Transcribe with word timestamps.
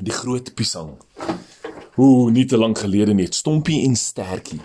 Die 0.00 0.12
groot 0.12 0.54
piesang. 0.56 0.94
Ooh, 2.00 2.30
nie 2.32 2.46
te 2.48 2.56
lank 2.56 2.78
gelede 2.80 3.12
net 3.12 3.34
Stompie 3.36 3.82
en 3.84 3.96
Stertjie 3.96 4.60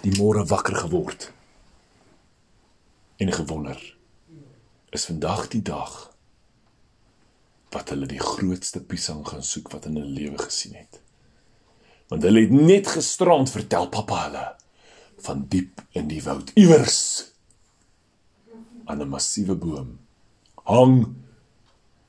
die 0.00 0.14
môre 0.16 0.46
wakker 0.48 0.76
geword. 0.86 1.28
En 3.20 3.32
gewonder 3.32 3.80
is 4.96 5.04
vandag 5.10 5.48
die 5.52 5.60
dag 5.60 5.96
wat 7.74 7.90
hulle 7.92 8.08
die 8.08 8.22
grootste 8.22 8.80
piesang 8.80 9.20
gaan 9.28 9.44
soek 9.44 9.68
wat 9.74 9.90
in 9.90 9.98
hulle 9.98 10.14
lewe 10.22 10.38
gesien 10.46 10.78
het. 10.78 11.02
Want 12.08 12.24
hulle 12.24 12.46
het 12.46 12.54
net 12.54 12.88
gisterand 12.94 13.52
vertel 13.52 13.90
pappa 13.92 14.22
hulle 14.22 14.46
van 15.26 15.44
diep 15.52 15.82
in 15.98 16.08
die 16.08 16.22
woud 16.24 16.54
iewers 16.54 17.00
aan 18.86 19.02
'n 19.02 19.10
massiewe 19.10 19.56
boom 19.58 19.98
hang 20.66 21.16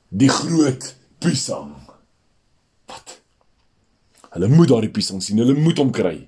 die 0.08 0.30
groot 0.32 0.94
piesang. 1.22 1.74
Hulle 4.38 4.54
moet 4.54 4.70
daardie 4.70 4.92
piesang 4.94 5.18
sien, 5.18 5.40
hulle 5.42 5.56
moet 5.58 5.80
hom 5.82 5.88
kry. 5.90 6.20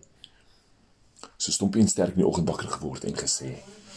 So 1.39 1.55
stomp 1.55 1.77
een 1.79 1.87
sterk 1.89 2.17
in 2.17 2.25
die 2.25 2.27
oggend 2.27 2.49
wakker 2.51 2.67
geword 2.73 3.05
en 3.07 3.15
gesê: 3.15 3.53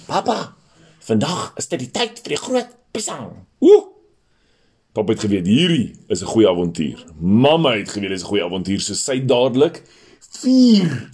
"Pappa, 0.05 0.53
vandag 0.99 1.53
is 1.57 1.67
dit 1.67 1.79
die 1.79 1.89
tyd 1.89 2.21
vir 2.21 2.35
die 2.35 2.43
groot 2.43 2.69
piesang." 2.93 3.31
Ooh! 3.65 3.89
Pappa 4.93 5.15
het 5.15 5.25
geweet 5.25 5.49
hierdie 5.49 5.97
is 6.13 6.21
'n 6.21 6.29
goeie 6.29 6.47
avontuur. 6.47 7.05
Mamma 7.19 7.73
het 7.73 7.89
geweet 7.89 8.09
dit 8.09 8.19
is 8.19 8.23
'n 8.23 8.29
goeie 8.29 8.45
avontuur, 8.45 8.81
so 8.81 8.93
sy 8.93 9.15
het 9.15 9.27
dadelik 9.27 9.81
4 10.19 11.09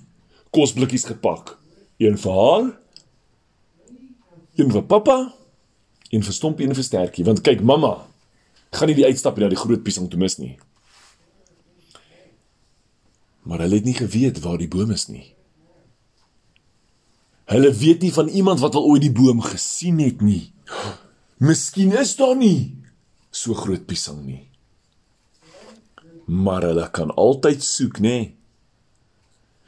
kosblikkies 0.52 1.06
gepak. 1.06 1.58
Een 1.98 2.18
vir 2.18 2.32
haar, 2.32 2.80
een 4.56 4.72
vir 4.72 4.84
pappa, 4.84 5.34
een 6.10 6.24
vir 6.24 6.34
Stompie 6.34 6.64
en 6.64 6.70
een 6.70 6.76
vir 6.76 6.84
Stertjie, 6.84 7.26
want 7.26 7.42
kyk 7.42 7.62
mamma 7.62 8.08
gaan 8.72 8.88
nie 8.88 8.96
die 8.96 9.06
uitstap 9.06 9.38
na 9.38 9.48
die 9.48 9.58
groot 9.58 9.84
piesang 9.84 10.10
toe 10.10 10.20
mis 10.20 10.38
nie. 10.38 10.58
Maar 13.50 13.64
hulle 13.66 13.80
het 13.80 13.88
nie 13.90 13.98
geweet 13.98 14.40
waar 14.46 14.60
die 14.62 14.70
boom 14.70 14.92
is 14.94 15.08
nie. 15.10 15.26
Hulle 17.50 17.72
weet 17.74 18.04
nie 18.06 18.12
van 18.14 18.28
iemand 18.30 18.62
wat 18.62 18.76
al 18.78 18.86
ooit 18.86 19.02
die 19.02 19.16
boom 19.16 19.42
gesien 19.42 19.98
het 20.04 20.22
nie. 20.22 20.52
Miskien 21.42 21.96
is 21.98 22.14
daar 22.20 22.36
nie 22.38 22.78
so 23.34 23.58
groot 23.58 23.88
piesang 23.90 24.22
nie. 24.22 24.44
Maar 26.30 26.70
hulle 26.70 26.86
kan 26.94 27.10
altyd 27.18 27.66
soek, 27.66 27.98
nê? 28.06 28.18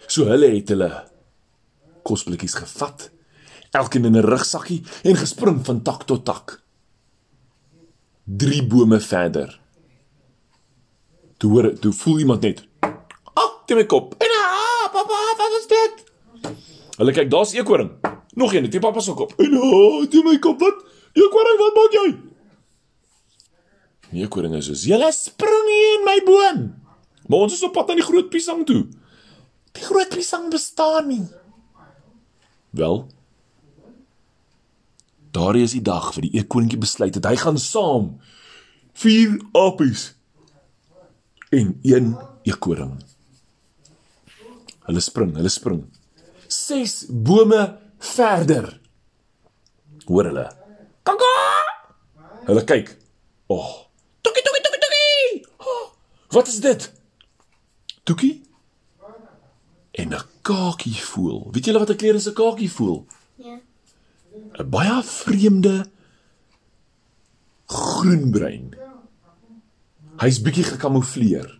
So 0.05 0.29
hulle 0.29 0.51
het 0.53 0.69
hulle 0.69 0.91
kosblikkies 2.05 2.59
gevat, 2.61 3.09
elkeen 3.73 4.05
in 4.05 4.17
'n 4.17 4.29
rugsakkie 4.29 4.83
en 5.03 5.15
gespring 5.15 5.65
van 5.65 5.81
tak 5.81 6.03
tot 6.05 6.25
tak. 6.25 6.61
3 8.25 8.67
bome 8.67 8.99
verder. 8.99 9.59
Toe 11.37 11.51
hoor, 11.51 11.79
toe 11.79 11.93
voel 11.93 12.19
iemand 12.19 12.41
net, 12.41 12.67
"Ag, 13.71 13.77
te 13.77 13.79
my 13.79 13.85
kop." 13.85 14.15
En 14.19 14.33
ah, 14.37 14.91
pappa, 14.91 15.19
wat 15.37 15.53
is 15.59 15.67
dit? 15.67 16.03
Hulle 16.97 17.11
kyk, 17.15 17.29
daar's 17.31 17.53
eekoring. 17.53 17.91
Nog 18.35 18.53
een, 18.53 18.69
dit 18.69 18.81
pappa 18.81 18.99
se 18.99 19.13
kop. 19.13 19.33
En 19.37 19.53
ah, 19.55 20.03
te 20.09 20.21
my 20.23 20.37
kop, 20.39 20.59
wat? 20.59 20.83
Eekoring, 21.13 21.57
wat 21.59 21.79
maak 21.79 21.95
jy? 21.95 22.07
Die 24.11 24.23
eekoring 24.25 24.55
is 24.55 24.67
soos, 24.67 24.83
"Julle 24.83 25.11
spring 25.11 25.67
hier 25.71 25.99
in 25.99 26.03
my 26.05 26.19
boom." 26.25 26.81
Maar 27.27 27.39
ons 27.39 27.53
is 27.53 27.63
op 27.63 27.73
pad 27.73 27.87
na 27.87 27.95
die 27.95 28.03
groot 28.03 28.29
piesang 28.29 28.65
toe. 28.65 28.87
Die 29.71 29.83
groot 29.83 30.09
piesang 30.09 30.49
bestaan 30.51 31.07
nie. 31.07 31.27
Wel. 32.75 33.07
Daardie 35.31 35.63
is 35.63 35.71
die 35.71 35.81
dag 35.81 36.13
vir 36.13 36.27
die 36.27 36.33
eekoningie 36.41 36.79
besluit 36.81 37.15
het 37.15 37.25
hy 37.25 37.37
gaan 37.39 37.57
saam 37.57 38.19
vier 38.99 39.37
apies 39.55 40.11
en 41.55 41.79
een 41.87 42.17
eekoring. 42.43 42.99
Hulle 44.87 45.01
spring, 45.01 45.35
hulle 45.35 45.49
spring. 45.49 45.83
6 46.47 47.05
bome 47.09 47.77
verder. 48.15 48.79
Hoor 50.07 50.25
hulle. 50.31 50.47
Kaka! 51.03 51.31
Hulle 52.47 52.63
kyk. 52.65 52.89
Oh. 53.47 53.87
Toekie 54.25 54.43
toekie 54.45 54.63
toekie 54.65 54.81
toekie. 54.85 55.45
Oh, 55.61 55.85
wat 56.35 56.47
is 56.47 56.59
dit? 56.63 56.87
Toekie? 58.03 58.41
En 59.91 60.13
'n 60.13 60.23
kakie 60.41 60.97
voel. 61.11 61.51
Weet 61.51 61.65
julle 61.65 61.79
wat 61.79 61.89
'n 61.91 61.99
kleer 62.01 62.15
is 62.15 62.27
'n 62.27 62.33
kakie 62.33 62.71
voel? 62.71 63.05
Ja. 63.35 63.59
'n 64.59 64.69
Baie 64.69 65.03
vreemde 65.03 65.91
groenbruin. 67.65 68.75
Hy's 70.21 70.41
bietjie 70.41 70.63
gekamoufleer. 70.63 71.59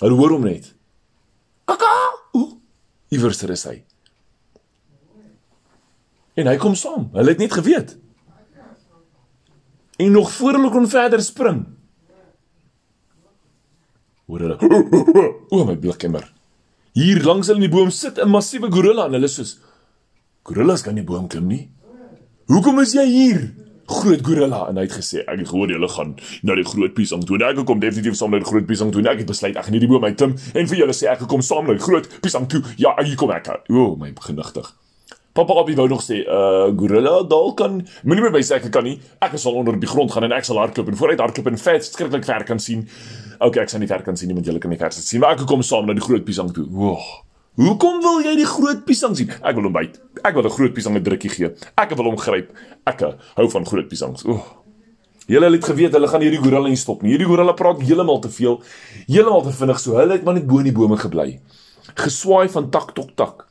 Hulle 0.00 0.16
hoor 0.16 0.30
hom 0.30 0.44
net. 0.44 0.75
Iewers 3.08 3.42
is 3.42 3.64
hy. 3.64 3.76
En 6.36 6.50
hy 6.50 6.56
kom 6.60 6.74
saam. 6.74 7.08
Hulle 7.14 7.32
het 7.32 7.40
net 7.40 7.52
geweet. 7.52 7.96
En 9.96 10.12
nog 10.12 10.32
voor 10.32 10.58
hulle 10.58 10.70
kon 10.70 10.88
verder 10.88 11.22
spring. 11.22 11.64
Hoor 14.26 14.40
hulle. 14.40 14.56
O 15.54 15.64
my 15.64 15.76
blikemmer. 15.78 16.26
Hier 16.96 17.22
langs 17.24 17.46
hulle 17.48 17.62
in 17.62 17.68
die 17.68 17.72
boom 17.72 17.90
sit 17.90 18.18
'n 18.18 18.28
massiewe 18.28 18.70
gorilla 18.72 19.06
en 19.06 19.12
hulle 19.12 19.28
sê: 19.28 19.44
"Gorillas 20.42 20.82
kan 20.82 20.94
nie 20.94 21.04
boom 21.04 21.28
klim 21.28 21.46
nie. 21.46 21.70
Hoekom 22.48 22.80
is 22.80 22.92
jy 22.92 23.06
hier?" 23.06 23.65
Groot 23.86 24.22
gorilla 24.26 24.64
en 24.68 24.76
hy 24.80 24.86
het 24.86 24.96
gesê: 24.98 25.22
"Ek 25.22 25.38
het 25.38 25.48
gehoor 25.48 25.70
julle 25.70 25.88
gaan 25.88 26.16
na 26.42 26.54
die 26.54 26.64
groot 26.64 26.94
piesang 26.94 27.24
toe. 27.24 27.36
En 27.38 27.58
ek 27.58 27.66
kom 27.66 27.80
definitief 27.80 28.16
saam 28.16 28.30
na 28.30 28.38
die 28.38 28.48
groot 28.48 28.66
piesang 28.66 28.90
toe. 28.92 29.00
En 29.00 29.12
ek 29.12 29.18
het 29.18 29.26
besluit 29.26 29.56
ek 29.56 29.64
gaan 29.64 29.72
nie 29.72 29.80
die 29.80 29.88
boom 29.88 30.04
uitklim 30.04 30.34
en 30.54 30.66
vir 30.66 30.78
julle 30.78 30.92
sê 30.92 31.06
ek 31.12 31.26
kom 31.28 31.42
saam 31.42 31.66
na 31.66 31.72
die 31.78 31.82
groot 31.82 32.08
piesang 32.20 32.48
toe. 32.48 32.62
Ja, 32.76 32.96
hier 33.02 33.16
kom 33.16 33.30
ek. 33.30 33.46
O 33.70 33.94
my 33.96 34.12
genigtig. 34.20 34.74
Papa 35.36 35.52
Abby 35.60 35.74
wou 35.76 35.86
nog 35.88 36.00
sê, 36.00 36.22
uh 36.24 36.72
gorilla 36.72 37.22
dalk 37.28 37.58
kan 37.60 37.74
moenie 38.04 38.22
meer 38.24 38.32
by 38.32 38.40
sê 38.40 38.56
ek 38.56 38.70
kan 38.72 38.86
nie. 38.88 38.96
Ek 39.20 39.36
sal 39.36 39.52
onder 39.52 39.76
die 39.76 39.90
grond 39.90 40.10
gaan 40.10 40.24
en 40.24 40.32
ek 40.32 40.48
sal 40.48 40.56
hardloop 40.56 40.88
en 40.88 40.96
vooruit 40.96 41.20
hardloop 41.20 41.50
en 41.52 41.58
vet 41.60 41.84
skrikkelik 41.84 42.24
ver 42.24 42.44
kan 42.48 42.58
sien. 42.58 42.86
Okay, 43.38 43.66
ek 43.66 43.68
sal 43.68 43.80
nie 43.84 43.90
ver 43.90 44.02
kan 44.02 44.16
sien 44.16 44.32
nie 44.32 44.38
want 44.38 44.48
julle 44.48 44.62
kan 44.62 44.72
nie 44.72 44.80
ver 44.80 44.96
sien. 44.96 45.20
Maar 45.20 45.36
ek 45.36 45.44
kom 45.46 45.62
saam 45.62 45.86
na 45.86 45.92
die 45.92 46.04
groot 46.04 46.24
piesang 46.24 46.48
toe. 46.56 46.64
Woah. 46.72 47.04
Hoekom 47.56 48.02
wil 48.04 48.20
jy 48.20 48.34
die 48.36 48.48
groot 48.48 48.84
piesang 48.84 49.14
sien? 49.16 49.30
Ek 49.40 49.56
wil 49.56 49.70
hom 49.70 49.72
byt. 49.72 49.96
Ek 50.22 50.34
wil 50.36 50.44
'n 50.44 50.52
groot 50.52 50.74
piesang 50.74 50.96
'n 50.96 51.02
drukkie 51.02 51.30
gee. 51.30 51.50
Ek 51.76 51.96
wil 51.96 52.04
hom 52.04 52.18
gryp. 52.18 52.52
Ek 52.84 53.00
hou 53.36 53.48
van 53.48 53.64
groot 53.64 53.88
piesangs. 53.88 54.24
Ooh. 54.26 54.44
Julle 55.26 55.50
het 55.50 55.64
geweet 55.64 55.92
hulle 55.92 56.08
gaan 56.08 56.20
hierdie 56.20 56.38
gorilla 56.38 56.68
nie 56.68 56.76
stop 56.76 57.02
nie. 57.02 57.16
Hierdie 57.16 57.26
gorilla 57.26 57.52
praat 57.52 57.80
heeltemal 57.80 58.20
te 58.20 58.28
veel. 58.28 58.62
Heeltemal 59.08 59.42
te 59.42 59.52
vinnig 59.52 59.80
so. 59.80 59.96
Hulle 59.96 60.12
het 60.12 60.24
maar 60.24 60.34
net 60.34 60.46
bo 60.46 60.58
in 60.58 60.64
die 60.64 60.72
bome 60.72 60.96
gebly. 60.96 61.40
Geswaai 61.94 62.48
van 62.48 62.70
tak 62.70 62.92
tot 62.94 63.16
tak. 63.16 63.46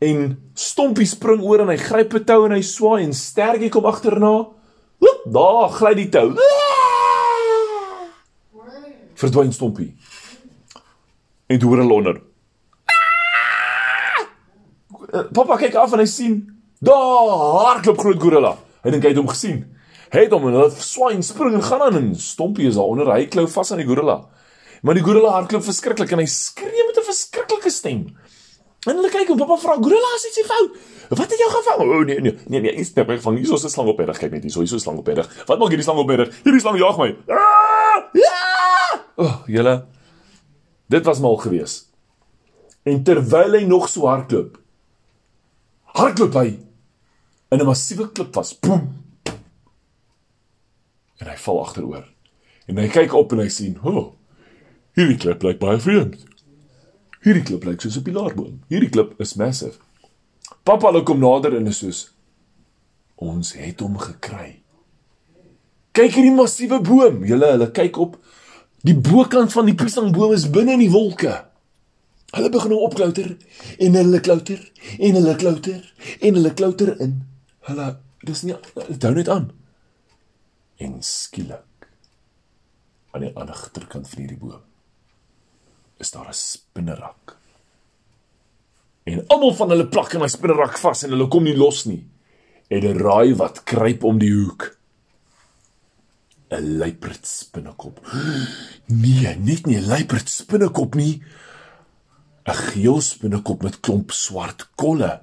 En 0.00 0.38
Stompie 0.54 1.06
spring 1.06 1.42
oor 1.42 1.60
en 1.60 1.68
hy 1.68 1.76
gryp 1.76 2.14
'n 2.14 2.24
tou 2.24 2.46
en 2.46 2.52
hy 2.52 2.62
swaai 2.62 3.04
en 3.04 3.12
Stertjie 3.12 3.70
kom 3.70 3.84
agterna. 3.84 4.48
Oep, 5.00 5.20
daar 5.26 5.68
gly 5.68 5.94
die 5.94 6.08
tou. 6.08 6.34
Verdwyn 9.14 9.52
Stompie. 9.52 9.94
En 11.46 11.62
hoor 11.62 11.76
hulle 11.78 11.92
onder. 11.92 12.27
Papa 15.34 15.56
kyk 15.56 15.74
af 15.74 15.92
en 15.92 16.02
hy 16.02 16.06
sien 16.06 16.38
daar 16.80 17.28
hardloop 17.64 17.98
groot 17.98 18.20
gorilla. 18.22 18.56
Hy 18.84 18.90
dink 18.94 19.04
hy 19.04 19.12
het 19.12 19.20
hom 19.20 19.28
gesien. 19.28 19.64
Hy 20.12 20.24
het 20.24 20.32
hom 20.32 20.46
en 20.48 20.56
hulle 20.56 20.70
swaai 20.72 21.14
en 21.16 21.22
spring 21.26 21.54
en 21.58 21.62
gaan 21.62 21.82
aan 21.82 21.96
en 21.96 22.10
Stompie 22.16 22.68
is 22.68 22.78
daar 22.78 22.88
onder. 22.88 23.10
Hy 23.12 23.26
klou 23.32 23.46
vas 23.50 23.72
aan 23.72 23.82
die 23.82 23.88
gorilla. 23.88 24.20
Maar 24.82 24.94
die 24.94 25.04
gorilla 25.04 25.34
hardloop 25.34 25.64
verskriklik 25.66 26.12
en 26.14 26.22
hy 26.22 26.28
skree 26.30 26.86
met 26.86 26.96
'n 26.96 27.08
verskriklike 27.10 27.70
stem. 27.70 28.06
En 28.86 28.94
hulle 28.94 29.10
kyk 29.10 29.30
en 29.30 29.38
pappa 29.40 29.56
vra: 29.56 29.74
"Gorilla, 29.74 30.10
is 30.16 30.26
iets 30.28 30.46
fout? 30.46 30.70
Wat 31.10 31.30
het 31.30 31.38
jou 31.38 31.50
gevang?" 31.50 31.80
O 31.82 31.98
oh, 31.98 32.04
nee, 32.06 32.20
nee, 32.20 32.34
nee, 32.46 32.60
nee, 32.60 32.74
iets 32.74 32.94
net 32.94 33.22
van 33.22 33.36
hier 33.36 33.52
is 33.54 33.64
'n 33.64 33.68
slang 33.68 33.88
op 33.88 33.98
reg. 33.98 34.18
Kyk 34.18 34.30
net 34.30 34.42
hier, 34.42 34.52
so 34.52 34.60
hier 34.60 34.68
is 34.68 34.74
'n 34.74 34.78
slang 34.78 34.98
op 34.98 35.06
reg. 35.06 35.44
Wat 35.46 35.58
maak 35.58 35.68
hierdie 35.68 35.84
slang 35.84 35.98
op 35.98 36.08
reg? 36.08 36.30
Hierdie 36.44 36.60
slang 36.60 36.78
jag 36.78 36.98
my. 36.98 37.16
Ah! 37.28 38.04
Ja! 38.12 39.00
O, 39.16 39.24
oh, 39.24 39.42
julle. 39.46 39.86
Dit 40.88 41.04
was 41.04 41.18
mal 41.20 41.36
gewees. 41.36 41.88
En 42.82 43.02
terwyl 43.04 43.52
hy 43.52 43.64
nog 43.64 43.88
so 43.88 44.06
hardloop, 44.06 44.58
hardloop 45.94 46.34
hy 46.34 46.58
in 47.50 47.60
'n 47.60 47.66
massiewe 47.66 48.12
klip 48.12 48.34
vas. 48.34 48.58
Boem. 48.60 49.04
En 51.18 51.26
hy 51.26 51.36
val 51.36 51.60
agteroor. 51.64 52.06
En 52.66 52.76
hy 52.76 52.88
kyk 52.88 53.14
op 53.14 53.32
en 53.32 53.38
hy 53.38 53.48
sien, 53.48 53.78
"O, 53.82 53.90
oh, 53.90 54.12
hierdie 54.92 55.16
klip 55.16 55.42
lyk 55.42 55.58
baie 55.58 55.78
vreemd." 55.78 56.24
Hierdie 57.24 57.42
klip 57.42 57.64
lyk 57.64 57.80
soos 57.80 57.96
'n 57.96 58.02
pilaarboom. 58.02 58.60
Hierdie 58.68 58.90
klip 58.90 59.20
is 59.20 59.34
massive. 59.34 59.78
Pappa 60.62 60.86
hulle 60.86 61.02
kom 61.02 61.18
nader 61.18 61.56
en 61.56 61.66
is 61.66 61.78
soos 61.78 62.10
ons 63.16 63.52
het 63.52 63.80
hom 63.80 63.98
gekry. 63.98 64.62
Kyk 65.92 66.12
hierdie 66.12 66.34
massiewe 66.34 66.80
boom. 66.80 67.24
Julle 67.24 67.46
hulle 67.46 67.70
kyk 67.70 67.96
op. 67.98 68.16
Die 68.86 68.94
bokant 68.94 69.52
van 69.52 69.66
die 69.66 69.74
piesangboom 69.74 70.32
is 70.32 70.50
binne 70.50 70.72
in 70.72 70.78
die 70.78 70.90
wolke. 70.90 71.47
Hulle 72.36 72.50
begin 72.52 72.74
hom 72.74 72.84
opklouter 72.84 73.30
en 73.78 73.94
hulle 73.96 74.20
klouter 74.20 74.60
en 74.98 75.16
hulle 75.16 75.36
klouter 75.40 75.80
en 76.20 76.34
hulle 76.36 76.52
klouter 76.54 76.92
in. 77.00 77.14
Hulle 77.68 77.88
dis 78.28 78.42
nie 78.44 78.56
hou 78.56 79.14
net 79.16 79.30
aan. 79.32 79.48
En 80.84 80.98
skielik 81.02 81.88
aan 83.16 83.24
die 83.24 83.32
ander 83.32 83.56
agterkant 83.56 84.10
van 84.10 84.20
hierdie 84.20 84.40
boom 84.40 84.64
is 85.98 86.12
daar 86.14 86.28
'n 86.28 86.34
spinnerak. 86.34 87.36
En 89.04 89.24
almal 89.26 89.54
van 89.54 89.70
hulle 89.70 89.88
plak 89.88 90.12
in 90.12 90.20
daai 90.20 90.28
spinnerak 90.30 90.78
vas 90.78 91.02
en 91.02 91.10
hulle 91.10 91.28
kom 91.28 91.44
nie 91.44 91.56
los 91.56 91.84
nie. 91.84 92.04
En 92.68 92.84
'n 92.84 92.98
raai 92.98 93.34
wat 93.34 93.64
kruip 93.64 94.04
om 94.04 94.18
die 94.18 94.32
hoek. 94.32 94.78
'n 96.50 96.78
Luiperd 96.78 97.26
spinnekop. 97.26 98.00
Nee, 98.86 99.36
net 99.36 99.66
nie 99.66 99.76
'n 99.76 99.86
luiperd 99.86 100.28
spinnekop 100.28 100.94
nie. 100.94 101.22
'n 102.48 102.54
Geel 102.54 103.00
spinnekop 103.00 103.62
met 103.62 103.80
klomp 103.80 104.10
swart 104.10 104.68
kolle, 104.80 105.20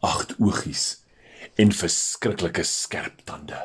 agt 0.00 0.34
oogies 0.40 1.02
en 1.60 1.72
verskriklike 1.72 2.64
skerp 2.64 3.20
tande. 3.28 3.58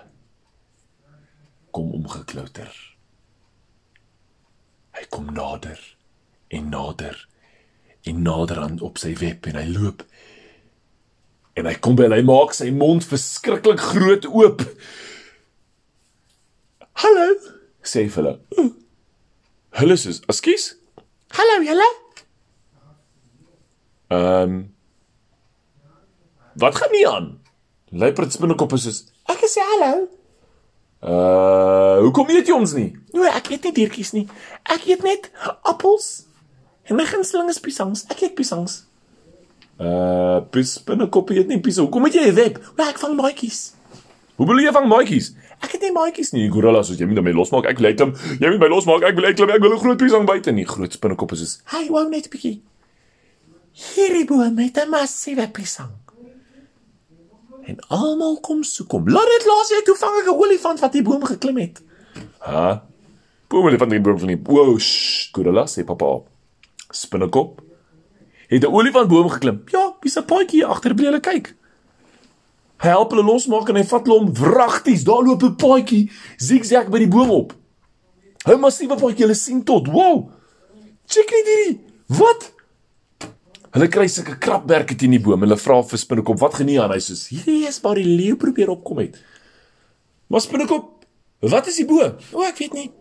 Kom 1.71 1.93
omgeklouter. 1.95 2.73
Hy 4.91 5.05
kom 5.09 5.31
nader 5.31 5.79
en 6.47 6.69
nader 6.69 7.27
en 8.03 8.21
nader 8.21 8.59
aan 8.59 8.79
op 8.83 8.99
sy 8.99 9.15
web 9.15 9.47
en 9.47 9.61
hy 9.61 9.65
loop. 9.71 10.03
En 11.55 11.69
hy 11.69 11.77
kom 11.79 11.95
by 11.95 12.09
en 12.09 12.17
hy 12.17 12.21
maak 12.27 12.51
sy 12.57 12.67
mond 12.75 13.05
verskriklik 13.07 13.79
groot 13.79 14.27
oop. 14.27 14.67
"Hallo," 16.99 17.27
sê 17.81 18.09
hulle. 18.11 18.39
Hulle 19.79 19.97
sê, 19.97 20.19
"Ekskuus." 20.27 20.73
Hallo 21.31 21.63
julle. 21.63 22.02
Ehm 24.13 24.49
um, 24.53 24.59
Wat 26.53 26.75
gaan 26.77 26.91
nie 26.93 27.07
aan? 27.09 27.39
Luiperd 27.89 28.31
spinnekop 28.33 28.73
is 28.77 28.83
soos, 28.85 28.99
Ek 29.25 29.41
sê 29.49 29.61
hallo. 29.71 30.07
"Uh, 31.03 31.97
hoekom 32.05 32.29
eet 32.29 32.47
jy 32.47 32.53
ons 32.53 32.73
nie?" 32.77 32.91
Nee, 33.13 33.29
ek 33.29 33.49
eet 33.51 33.63
nie 33.63 33.73
diertjies 33.73 34.11
nie. 34.13 34.27
Ek 34.69 34.85
eet 34.87 35.01
net 35.03 35.31
appels. 35.63 36.25
En 36.85 36.95
my 36.95 37.05
gunsteling 37.05 37.49
is 37.49 37.59
piesangs. 37.59 38.05
Ek 38.11 38.21
eet 38.21 38.35
piesangs. 38.35 38.83
Uh, 39.79 40.41
pis 40.51 40.73
spinnekop 40.77 41.29
eet 41.33 41.47
nie 41.47 41.59
pisse. 41.59 41.81
Hoekom 41.81 42.03
het 42.05 42.13
jy 42.13 42.27
'n 42.29 42.35
web? 42.35 42.59
Maar 42.77 42.89
ek 42.89 42.99
vang 42.99 43.15
maatjies. 43.17 43.73
Hoe 44.35 44.45
bedoel 44.45 44.65
jy 44.67 44.71
vang 44.71 44.87
maatjies? 44.87 45.33
Ek 45.61 45.71
het 45.71 45.81
nie 45.81 45.91
maatjies 45.91 46.31
nie. 46.33 46.41
Nee, 46.41 46.51
gorilla 46.51 46.83
soos 46.83 46.97
jy 46.99 47.05
moet 47.05 47.23
my 47.23 47.31
losmaak. 47.31 47.65
Ek 47.65 47.77
wil 47.79 47.87
uitklim. 47.91 48.13
Jy 48.39 48.49
moet 48.49 48.59
my 48.59 48.67
losmaak. 48.67 49.03
Ek 49.03 49.15
wil 49.15 49.25
uitklim. 49.25 49.49
Ek 49.49 49.61
wil 49.61 49.73
'n 49.73 49.79
groot 49.79 49.97
piesang 49.97 50.25
buite 50.25 50.51
nie. 50.51 50.65
Groot 50.65 50.91
spinnekop 50.93 51.31
is 51.31 51.39
soos, 51.39 51.61
Hy 51.65 51.87
wou 51.89 52.07
net 52.09 52.25
'n 52.27 52.29
bietjie. 52.29 52.61
Hierdie 53.73 54.25
boom 54.25 54.57
het 54.57 54.77
'n 54.77 54.89
massiewe 54.89 55.49
piesang. 55.49 55.91
En 57.63 57.79
almal 57.87 58.39
kom 58.39 58.63
soek 58.63 58.91
hom. 58.91 59.09
Laat 59.09 59.27
dit 59.37 59.45
laat 59.45 59.69
jy 59.69 59.81
toe 59.83 59.95
vang 59.95 60.23
'n 60.23 60.29
olifant 60.29 60.79
wat 60.79 60.91
die 60.91 61.01
boom 61.01 61.23
geklim 61.23 61.57
het. 61.57 61.81
"Ha? 62.39 62.83
Boom 63.47 63.65
hulle 63.65 63.77
van 63.77 63.89
die 63.89 64.01
boom 64.01 64.19
van 64.19 64.27
die 64.27 64.41
Wow, 64.43 64.79
gorilla 65.31 65.65
sê 65.65 65.83
papa. 65.85 66.21
Spinnekop 66.89 67.61
het 68.47 68.63
'n 68.63 68.73
olifantboom 68.73 69.29
geklim. 69.29 69.61
Ja, 69.65 69.95
dis 70.01 70.17
'n 70.17 70.25
paadjie 70.25 70.59
hier 70.59 70.67
agter 70.67 70.93
by 70.93 71.03
hulle 71.03 71.19
kyk. 71.19 71.55
Hy 72.77 72.89
help 72.89 73.11
hulle 73.11 73.23
losmaak 73.23 73.69
en 73.69 73.75
hy 73.75 73.83
vat 73.83 74.05
hulle 74.05 74.19
om 74.19 74.33
wragties. 74.33 75.03
Daar 75.03 75.23
loop 75.23 75.43
'n 75.43 75.55
paadjie 75.55 76.11
zigzag 76.37 76.89
by 76.89 76.97
die 76.97 77.07
boom 77.07 77.29
op. 77.29 77.53
'n 78.45 78.59
Massiewe 78.59 78.95
paadjie, 78.95 79.25
hulle 79.25 79.33
sien 79.33 79.63
tot. 79.63 79.87
Wow. 79.87 80.29
Check 81.05 81.29
net 81.31 81.45
hierdie. 81.45 81.81
Wat? 82.07 82.52
Hulle 83.73 83.89
kry 83.89 84.05
sulke 84.07 84.35
krapwerke 84.37 84.95
teen 84.95 85.15
die 85.15 85.21
boom. 85.21 85.41
Hulle 85.41 85.57
vra 85.57 85.81
vir 85.81 85.97
Spinnekop, 85.97 86.39
"Wat 86.39 86.59
nie 86.59 86.79
aan?" 86.79 86.91
Hy 86.91 86.97
sê, 86.97 87.29
"Hierdie 87.29 87.67
is 87.67 87.81
waar 87.81 87.95
die 87.95 88.05
leeu 88.05 88.35
probeer 88.35 88.69
opkom 88.69 88.99
het." 88.99 89.17
Maar 90.27 90.41
Spinnekop, 90.41 91.05
wat 91.41 91.67
is 91.67 91.75
die 91.75 91.85
bo? 91.85 92.17
O, 92.33 92.41
ek 92.41 92.57
weet 92.57 92.73
nie. 92.73 92.91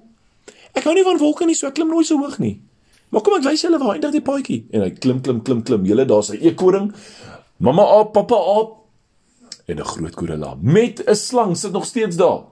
Ek 0.74 0.84
hou 0.84 0.94
nie 0.94 1.04
van 1.04 1.18
wolke 1.18 1.46
nie, 1.46 1.54
so 1.54 1.66
ek 1.66 1.74
klim 1.74 1.88
nooit 1.88 2.06
so 2.06 2.18
hoog 2.18 2.38
nie. 2.38 2.62
Maar 3.12 3.20
kom 3.20 3.34
ek 3.34 3.44
wys 3.44 3.62
julle 3.62 3.78
waar 3.78 3.94
eindig 3.94 4.12
die 4.12 4.24
paadjie. 4.24 4.66
En 4.72 4.80
hy 4.80 4.90
klim 4.90 5.20
klim 5.20 5.42
klim 5.42 5.62
klim. 5.62 5.84
Julle 5.84 6.06
daar's 6.08 6.30
'n 6.30 6.40
eekoring. 6.40 6.92
Mamma 7.58 7.82
aap, 7.82 8.12
pappa 8.12 8.34
aap 8.34 8.78
en 9.68 9.78
'n 9.78 9.84
groot 9.84 10.16
gorilla 10.16 10.56
met 10.60 11.02
'n 11.06 11.14
slang 11.14 11.56
sit 11.56 11.72
nog 11.72 11.84
steeds 11.84 12.16
daar. 12.16 12.44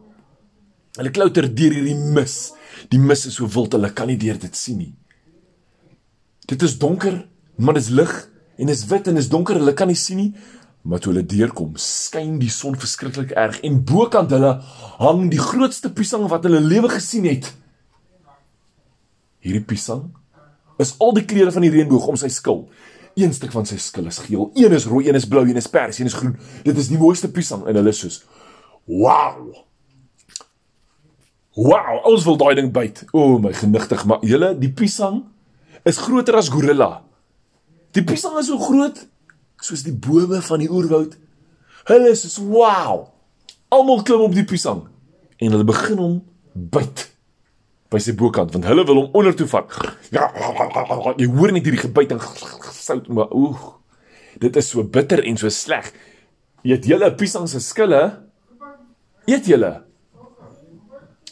Hulle 0.96 1.10
klouter 1.10 1.54
deur 1.54 1.72
hierdie 1.72 1.94
mis. 1.94 2.52
Die 2.90 2.98
mis 2.98 3.26
is 3.26 3.34
so 3.34 3.46
wild, 3.46 3.72
hulle 3.72 3.92
kan 3.92 4.06
nie 4.06 4.16
deur 4.16 4.38
dit 4.38 4.56
sien 4.56 4.78
nie. 4.78 4.94
Dit 6.46 6.62
is 6.62 6.78
donker, 6.78 7.28
maar 7.60 7.76
dit 7.78 7.82
is 7.82 7.92
lig 7.94 8.12
en 8.60 8.68
is 8.68 8.84
wit 8.90 9.08
en 9.08 9.16
is 9.20 9.28
donker, 9.28 9.58
hulle 9.60 9.74
kan 9.76 9.88
nie 9.88 9.98
sien 9.98 10.20
nie. 10.20 10.32
Maar 10.82 11.00
toe 11.00 11.12
hulle 11.12 11.24
deurkom, 11.28 11.74
skyn 11.80 12.38
die 12.40 12.50
son 12.52 12.76
verskriklik 12.80 13.34
erg 13.36 13.58
en 13.66 13.82
bokant 13.84 14.32
hulle 14.32 14.54
hang 15.00 15.26
die 15.32 15.40
grootste 15.40 15.90
piesang 15.92 16.24
wat 16.32 16.46
hulle 16.48 16.60
lewe 16.64 16.88
gesien 16.92 17.26
het. 17.28 17.50
Hierdie 19.44 19.64
piesang 19.64 20.06
is 20.80 20.94
al 21.04 21.12
die 21.16 21.26
kleure 21.28 21.52
van 21.52 21.64
die 21.64 21.72
reënboog 21.72 22.08
om 22.12 22.20
sy 22.20 22.30
skil. 22.32 22.64
Een 23.18 23.34
stuk 23.36 23.52
van 23.52 23.66
sy 23.68 23.76
skil 23.80 24.08
is 24.08 24.20
geel, 24.24 24.48
een 24.56 24.72
is 24.76 24.86
rooi, 24.88 25.06
een 25.08 25.18
is 25.18 25.28
blou, 25.28 25.42
een 25.48 25.60
is 25.60 25.68
pers, 25.68 25.98
een 26.00 26.08
is 26.08 26.16
groen. 26.16 26.38
Dit 26.64 26.78
is 26.80 26.88
die 26.88 27.00
mooiste 27.00 27.28
piesang 27.32 27.66
en 27.68 27.76
hulle 27.76 27.92
soos 27.96 28.22
wow. 28.90 29.52
Wow, 31.60 32.00
ons 32.08 32.24
wil 32.24 32.38
daai 32.40 32.54
ding 32.56 32.70
byt. 32.72 33.04
O 33.12 33.34
oh, 33.34 33.36
my 33.42 33.52
genigtig, 33.54 34.06
maar 34.08 34.24
julle, 34.24 34.54
die 34.58 34.72
piesang 34.72 35.20
is 35.84 36.00
groter 36.00 36.38
as 36.40 36.48
gorilla. 36.52 37.02
Die 37.96 38.04
piesang 38.06 38.38
is 38.38 38.50
so 38.50 38.58
groot 38.60 39.00
soos 39.60 39.82
die 39.84 39.94
bome 39.94 40.40
van 40.44 40.62
die 40.62 40.70
oerwoud. 40.70 41.16
Hulle 41.90 42.12
is 42.14 42.22
soos 42.24 42.38
wow. 42.38 43.08
Almal 43.74 44.04
klim 44.06 44.22
op 44.26 44.34
die 44.36 44.46
piesang 44.46 44.86
en 45.40 45.54
hulle 45.54 45.66
begin 45.66 45.98
hom 45.98 46.16
byt 46.54 47.06
by 47.90 47.98
sy 48.02 48.14
bokant 48.18 48.52
want 48.54 48.68
hulle 48.68 48.84
wil 48.86 49.02
hom 49.02 49.18
onder 49.18 49.34
toe 49.36 49.48
vat. 49.50 49.74
Ja, 50.14 50.28
jy 51.18 51.28
hoor 51.32 51.54
net 51.54 51.66
hierdie 51.66 51.82
gebyt 51.82 52.14
en 52.14 52.22
sout 52.76 53.10
maar 53.10 53.34
oeg. 53.34 53.60
Dit 54.40 54.56
is 54.60 54.70
so 54.70 54.84
bitter 54.86 55.22
en 55.26 55.38
so 55.40 55.50
sleg. 55.50 55.90
Eet 56.62 56.86
julle 56.86 57.10
piesang 57.18 57.48
se 57.50 57.62
skille? 57.64 58.02
Eet 59.26 59.48
julle? 59.50 59.72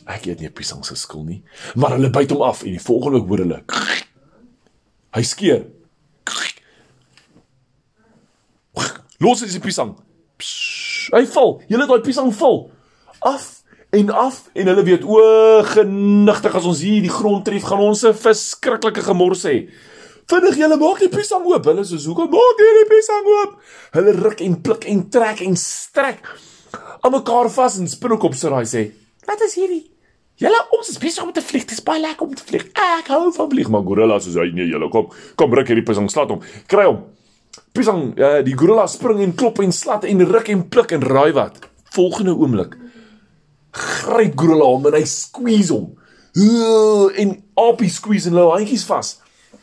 Ek 0.09 0.27
eet 0.31 0.43
nie 0.43 0.51
piesang 0.51 0.83
se 0.89 0.97
skil 0.97 1.25
nie, 1.27 1.43
maar 1.77 1.95
hulle 1.99 2.11
byt 2.13 2.33
hom 2.33 2.43
af 2.47 2.65
en 2.65 2.75
die 2.75 2.83
volgende 2.83 3.21
hoor 3.29 3.45
hulle. 3.45 3.61
Hy 5.15 5.25
skeer. 5.25 5.67
Los 9.21 9.43
is 9.43 9.57
die 9.57 9.63
piesang. 9.63 9.97
Psh, 10.39 11.11
hy 11.15 11.25
val. 11.35 11.57
Julle 11.71 11.87
daai 11.91 12.03
piesang 12.07 12.31
val 12.39 12.69
af 13.27 13.65
en 13.91 14.11
af 14.15 14.45
en 14.55 14.69
hulle 14.71 14.85
weet 14.87 15.03
o 15.03 15.19
genigtig 15.67 16.55
as 16.55 16.69
ons 16.71 16.83
hier 16.87 17.03
die 17.03 17.11
grond 17.11 17.43
tref 17.49 17.65
gaan 17.67 17.83
ons 17.83 18.05
'n 18.05 18.15
verskriklike 18.15 19.03
gemors 19.03 19.43
hê. 19.45 19.67
Vinnig 20.29 20.57
julle 20.61 20.77
maak 20.77 21.01
die 21.01 21.09
piesang 21.09 21.45
oop. 21.45 21.65
Hulle 21.65 21.83
sê 21.83 21.99
hoekom 21.99 22.31
maak 22.31 22.59
jy 22.63 22.73
die 22.79 22.91
piesang 22.95 23.27
oop? 23.27 23.59
Hulle 23.97 24.13
ruk 24.13 24.41
en 24.41 24.63
pluk 24.63 24.85
en 24.87 25.11
trek 25.11 25.41
en 25.41 25.57
strek 25.57 26.23
aan 27.03 27.13
mekaar 27.13 27.49
vas 27.51 27.79
en 27.79 27.89
spinnekop 27.89 28.35
sê 28.35 28.51
raai 28.51 28.67
sê, 28.67 28.93
Wat 29.27 29.41
is 29.41 29.55
hierdie? 29.55 29.91
Julle 30.39 30.61
ons 30.71 30.89
is 30.89 30.99
besig 30.99 31.25
om 31.25 31.33
te 31.33 31.43
vlieg. 31.43 31.67
Dit 31.67 31.73
is 31.73 31.83
baie 31.85 32.01
lekker 32.01 32.27
om 32.27 32.35
te 32.35 32.45
vlieg. 32.47 32.69
Ek 32.73 33.09
hou 33.09 33.33
van 33.33 33.51
vlieg 33.51 33.69
maar 33.69 33.83
gorilla 33.83 34.19
sê 34.23 34.31
nee 34.55 34.69
julle 34.69 34.89
kom 34.91 35.11
kom 35.35 35.55
ruk 35.55 35.67
hierdie 35.67 35.85
piesang 35.85 36.09
slat 36.09 36.31
hom. 36.31 36.41
Kry 36.69 36.85
hom. 36.85 37.03
Piesang 37.79 38.09
uh, 38.19 38.41
die 38.43 38.57
gorilla 38.59 38.89
spring 38.91 39.23
en 39.23 39.37
klop 39.39 39.61
en 39.63 39.73
slat 39.73 40.07
en 40.09 40.25
ruk 40.27 40.49
en 40.51 40.65
pluk 40.67 40.93
en 40.97 41.05
raai 41.07 41.31
wat. 41.37 41.61
Volgende 41.95 42.35
oomblik 42.35 42.75
gryp 43.79 44.35
gorilla 44.41 44.67
hom 44.67 44.89
en 44.89 44.97
hy 44.97 45.05
squeeze 45.07 45.71
hom. 45.71 45.93
Uh, 46.35 47.07
en 47.23 47.37
Appie 47.69 47.91
squeeze 47.93 48.27
en 48.27 48.35
hulle 48.35 48.57
handjies 48.57 48.83
vas. 48.89 49.13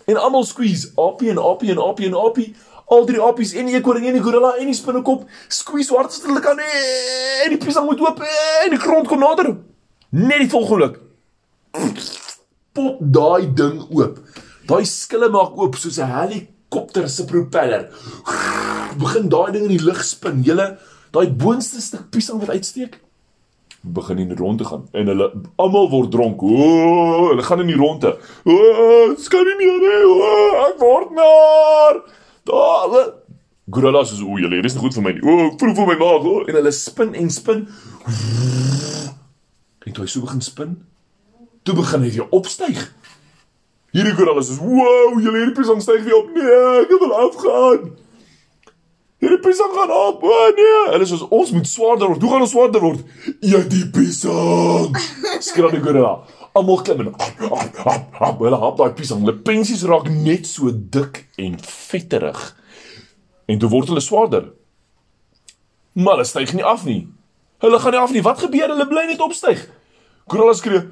En 0.07 0.19
almal 0.21 0.45
squeeze, 0.47 0.93
Appie 1.01 1.33
en 1.33 1.41
Appie 1.41 1.73
en 1.73 1.81
Appie 1.83 2.07
en 2.07 2.15
Appie. 2.15 2.53
Al 2.87 3.05
drie 3.09 3.19
appies 3.19 3.55
en 3.57 3.65
die 3.65 3.73
eekoring 3.79 4.05
en 4.05 4.13
die 4.13 4.21
gorilla 4.21 4.51
en 4.61 4.69
die 4.69 4.77
spinnekop 4.77 5.23
squeeze 5.49 5.89
hard 5.97 6.13
as 6.13 6.21
hulle 6.21 6.41
kan 6.45 6.59
en 6.61 7.49
die 7.49 7.57
piesang 7.57 7.87
moet 7.89 8.03
oop 8.03 8.21
en 8.21 8.75
die 8.75 8.81
grond 8.81 9.09
kom 9.09 9.23
nader. 9.25 9.55
Net 10.13 10.43
die 10.43 10.51
volgende 10.51 10.91
pop 12.77 12.99
daai 13.01 13.49
ding 13.57 13.81
oop. 13.89 14.21
Daai 14.69 14.85
skille 14.85 15.31
maak 15.33 15.57
oop 15.57 15.79
soos 15.81 15.97
'n 15.97 16.13
helikopter 16.13 16.54
se 17.07 17.25
propeller. 17.25 17.89
Begin 18.97 19.29
daai 19.29 19.51
ding 19.51 19.65
in 19.65 19.77
die 19.77 19.83
lug 19.83 20.03
spin. 20.03 20.43
Julle 20.43 20.77
daai 21.11 21.27
boonste 21.31 21.81
stuk 21.81 22.09
piesang 22.11 22.39
wat 22.39 22.55
uitsteek 22.55 22.99
begin 23.93 24.17
in 24.17 24.35
rond 24.35 24.57
te 24.57 24.65
gaan 24.65 24.87
en 24.91 25.07
hulle 25.07 25.31
almal 25.55 25.89
word 25.89 26.11
dronk. 26.11 26.41
O, 26.41 27.27
hulle 27.29 27.43
gaan 27.43 27.59
in 27.59 27.67
die 27.67 27.75
ronde. 27.75 28.15
O, 28.43 28.55
skan 29.17 29.45
nie 29.45 29.55
meer 29.59 29.77
nie. 29.83 30.01
O, 30.09 30.31
ek 30.65 30.81
word 30.81 31.13
naar. 31.17 32.01
Daar. 32.49 33.13
Gorilla 33.69 34.03
sê 34.05 34.17
o, 34.21 34.39
julle, 34.41 34.61
dit 34.61 34.69
is 34.69 34.77
nie 34.77 34.83
goed 34.83 34.97
vir 34.97 35.05
my 35.05 35.15
nie. 35.17 35.23
O, 35.25 35.51
voel 35.59 35.77
vir 35.77 35.89
my 35.91 35.97
maag. 36.01 36.27
O, 36.29 36.43
en 36.45 36.59
hulle 36.59 36.73
spin 36.75 37.13
en 37.21 37.31
spin. 37.33 37.65
En 39.85 39.93
toe 39.93 40.05
hy 40.05 40.09
so 40.09 40.25
begin 40.25 40.41
spin, 40.41 40.77
toe 41.65 41.77
begin 41.77 42.05
hy 42.05 42.13
weer 42.17 42.31
opstyg. 42.33 42.81
Hierdie 43.95 44.15
gorilla 44.15 44.41
sê, 44.43 44.57
"Wow, 44.59 45.21
julle 45.23 45.37
hierdie 45.39 45.55
piesang 45.55 45.81
styg 45.81 46.03
weer 46.03 46.17
op. 46.17 46.27
Nee, 46.35 46.81
ek 46.81 46.89
wil 46.99 47.13
afgaan." 47.13 47.95
Hierdie 49.23 49.39
piesang 49.39 49.71
gaan 49.73 49.91
op. 49.91 50.23
O 50.23 50.51
nee, 50.55 50.81
hulle 50.91 51.05
sê 51.07 51.17
ons 51.29 51.51
moet 51.51 51.67
swaarder 51.67 52.07
word. 52.07 52.21
Hoe 52.21 52.31
gaan 52.31 52.43
ons 52.43 52.51
swaarder 52.51 52.81
word? 52.83 52.99
Eet 53.39 53.69
die 53.71 53.85
piesang. 53.89 54.97
Skree 55.39 55.71
die 55.71 55.79
gorilla. 55.79 56.19
Almal 56.53 56.81
klim 56.83 57.13
hap, 57.15 58.39
hulle 58.39 58.59
hap 58.59 58.77
daai 58.77 58.93
piesang. 58.97 59.23
Hulle 59.23 59.37
pensies 59.47 59.85
raak 59.87 60.09
net 60.11 60.45
so 60.45 60.69
dik 60.71 61.23
en 61.41 61.55
vetterig. 61.63 62.43
En 63.47 63.59
toe 63.59 63.69
word 63.69 63.87
hulle 63.93 64.03
swaarder. 64.03 64.51
Maar 65.95 66.19
hulle 66.19 66.27
styg 66.27 66.53
nie 66.53 66.67
af 66.67 66.83
nie. 66.85 67.07
Hulle 67.63 67.79
gaan 67.79 67.95
nie 67.95 68.03
af 68.03 68.11
nie. 68.11 68.21
Wat 68.27 68.43
gebeur? 68.43 68.75
Hulle 68.75 68.87
bly 68.91 69.07
net 69.07 69.23
opstyg. 69.23 69.63
Gorilla 70.27 70.53
skree: 70.53 70.83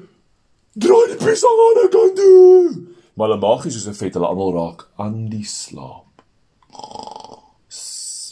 "Draai 0.72 1.06
die 1.12 1.20
piesang 1.20 1.62
aan 1.68 1.80
die 1.82 1.88
kant 1.92 2.16
toe." 2.16 2.93
Maar 3.14 3.28
hulle 3.28 3.40
magies 3.40 3.74
soos 3.74 3.86
'n 3.86 3.94
vet, 3.94 4.14
hulle 4.14 4.26
almal 4.26 4.52
raak 4.52 4.88
aan 4.96 5.28
die 5.28 5.46
slaap. 5.46 6.22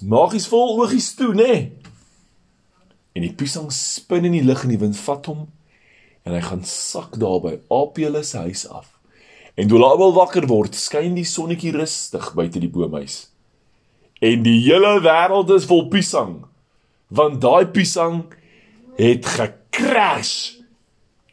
Magies 0.03 0.49
vol 0.49 0.79
oogies 0.79 1.15
toe, 1.15 1.35
nê? 1.35 1.47
Nee? 1.47 1.73
En 3.13 3.23
die 3.23 3.33
piesang 3.33 3.73
spin 3.73 4.25
in 4.25 4.33
die 4.33 4.45
lug 4.45 4.63
en 4.65 4.73
die 4.73 4.81
wind 4.81 4.97
vat 4.97 5.27
hom 5.27 5.47
en 6.23 6.37
hy 6.37 6.41
gaan 6.41 6.65
sak 6.65 7.19
daar 7.19 7.41
by 7.43 7.57
Apiele 7.71 8.23
se 8.23 8.39
huis 8.47 8.65
af. 8.71 8.89
En 9.55 9.69
toe 9.69 9.77
hulle 9.77 9.91
almal 9.91 10.15
wakker 10.17 10.47
word, 10.47 10.77
skyn 10.79 11.17
die 11.19 11.27
sonnetjie 11.27 11.75
rustig 11.75 12.31
buite 12.39 12.63
die 12.63 12.71
boomhuis. 12.73 13.27
En 14.23 14.45
die 14.47 14.61
hele 14.63 15.01
wêreld 15.03 15.51
is 15.51 15.67
vol 15.67 15.89
piesang. 15.91 16.45
Want 17.13 17.43
daai 17.43 17.67
piesang 17.75 18.23
het 18.97 19.27
gekrash 19.27 20.62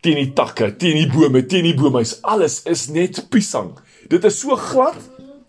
teen 0.02 0.16
die 0.16 0.32
takke, 0.36 0.72
teen 0.80 0.96
die 0.96 1.10
bome, 1.12 1.44
teen 1.46 1.64
die 1.68 1.76
boomhuis. 1.76 2.18
Alles 2.22 2.62
is 2.70 2.88
net 2.94 3.20
piesang. 3.32 3.74
Dit 4.10 4.24
is 4.28 4.40
so 4.40 4.56
glad. 4.56 4.98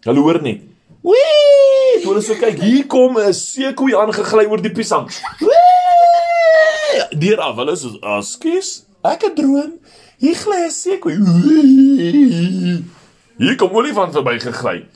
Hulle 0.07 0.21
hoor 0.25 0.41
net. 0.43 0.67
Wee! 1.07 2.01
Toe 2.03 2.11
hulle 2.13 2.23
so 2.25 2.37
kyk, 2.37 2.59
hier 2.61 2.87
kom 2.91 3.17
'n 3.19 3.33
seekoei 3.33 3.95
aangegly 3.97 4.47
oor 4.51 4.61
die 4.61 4.73
piesang. 4.73 5.09
Wee! 5.41 7.03
Deur 7.21 7.41
af, 7.41 7.57
hulle 7.57 7.77
so, 7.77 7.89
"Ekskuus, 8.03 8.85
ek 9.05 9.23
het 9.23 9.37
droom. 9.37 9.79
Hier 10.19 10.35
gly 10.35 10.67
'n 10.67 10.71
seekoei." 10.71 11.17
Hier 13.39 13.57
kom 13.57 13.71
olifant 13.73 14.13
verby 14.13 14.39
gegly. 14.39 14.87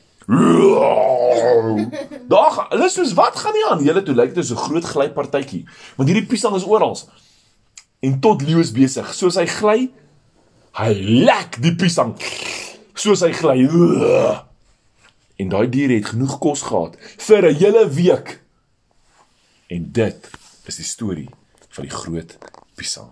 Daar, 2.28 2.66
hulle 2.70 2.84
is 2.86 2.94
soos 2.94 3.12
wat 3.16 3.36
gaan 3.36 3.52
nie 3.52 3.64
aan? 3.70 3.84
Julle 3.84 4.02
toe 4.02 4.14
lyk 4.14 4.34
dit 4.34 4.46
so 4.46 4.54
'n 4.54 4.64
groot 4.66 4.84
glypartytjie. 4.84 5.64
Want 5.96 6.08
hierdie 6.08 6.26
piesang 6.26 6.56
is 6.56 6.64
oral. 6.64 6.98
En 8.00 8.20
tot 8.20 8.42
Leo 8.42 8.58
is 8.58 8.72
besig. 8.72 9.14
Soos 9.14 9.36
hy 9.40 9.46
gly, 9.46 9.78
hy 10.80 10.90
lek 11.24 11.60
die 11.62 11.74
piesang. 11.78 12.14
Soos 12.94 13.22
hy 13.24 13.32
gly. 13.32 13.58
En 15.40 15.48
daai 15.50 15.68
dier 15.70 15.90
het 15.90 16.12
genoeg 16.12 16.38
kos 16.38 16.62
gehad 16.62 16.96
vir 17.00 17.50
'n 17.50 17.54
hele 17.54 17.88
week. 17.90 18.40
En 19.66 19.92
dit 19.92 20.30
is 20.66 20.76
die 20.76 20.84
storie 20.84 21.30
van 21.68 21.84
die 21.84 21.96
groot 21.96 22.38
piesang. 22.74 23.10